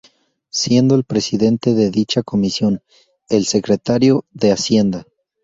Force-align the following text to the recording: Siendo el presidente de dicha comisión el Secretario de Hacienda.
Siendo 0.49 0.95
el 0.95 1.03
presidente 1.03 1.75
de 1.75 1.91
dicha 1.91 2.23
comisión 2.23 2.81
el 3.29 3.45
Secretario 3.45 4.25
de 4.31 4.51
Hacienda. 4.51 5.05